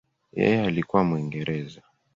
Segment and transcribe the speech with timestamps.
[0.39, 1.81] Yeye alikuwa Mwingereza.